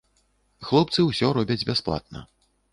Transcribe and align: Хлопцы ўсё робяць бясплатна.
Хлопцы 0.69 1.05
ўсё 1.09 1.31
робяць 1.41 1.61
бясплатна. 1.73 2.27